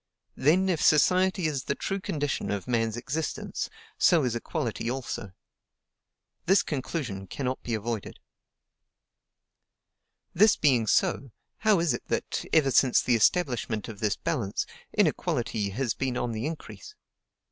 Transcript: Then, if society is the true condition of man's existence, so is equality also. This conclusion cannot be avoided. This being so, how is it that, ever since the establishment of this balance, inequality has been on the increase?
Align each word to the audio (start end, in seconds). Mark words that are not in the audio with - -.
Then, 0.35 0.67
if 0.67 0.81
society 0.81 1.45
is 1.45 1.65
the 1.65 1.75
true 1.75 1.99
condition 1.99 2.49
of 2.49 2.67
man's 2.67 2.97
existence, 2.97 3.69
so 3.99 4.23
is 4.23 4.33
equality 4.35 4.89
also. 4.89 5.33
This 6.47 6.63
conclusion 6.63 7.27
cannot 7.27 7.61
be 7.61 7.75
avoided. 7.75 8.17
This 10.33 10.55
being 10.55 10.87
so, 10.87 11.29
how 11.59 11.79
is 11.79 11.93
it 11.93 12.07
that, 12.07 12.45
ever 12.51 12.71
since 12.71 12.99
the 13.03 13.13
establishment 13.15 13.87
of 13.87 13.99
this 13.99 14.15
balance, 14.15 14.65
inequality 14.91 15.69
has 15.69 15.93
been 15.93 16.17
on 16.17 16.31
the 16.31 16.47
increase? 16.47 16.95